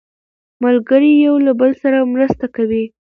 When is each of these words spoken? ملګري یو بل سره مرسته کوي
ملګري 0.63 1.11
یو 1.25 1.35
بل 1.59 1.71
سره 1.81 1.97
مرسته 2.13 2.45
کوي 2.55 2.83